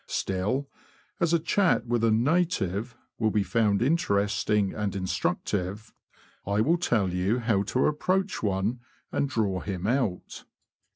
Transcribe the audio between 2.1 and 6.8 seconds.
native" will be found interesting and instructive, I will